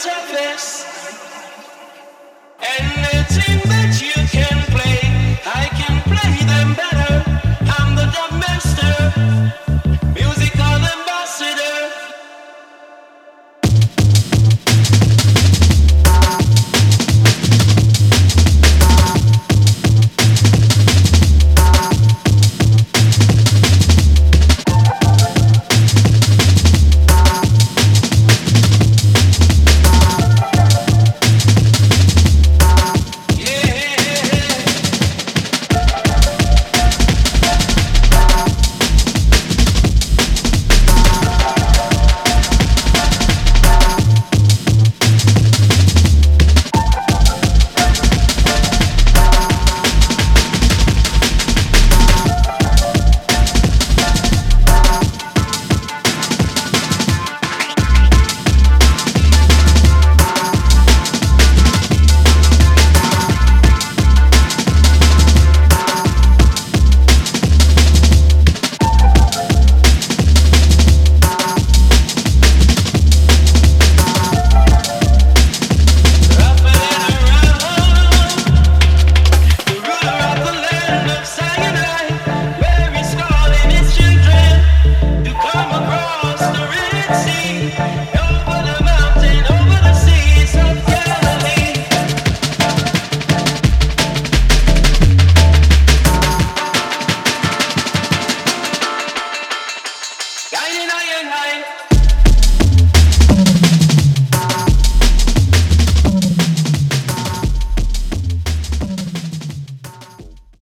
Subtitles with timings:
[0.00, 0.83] toughest.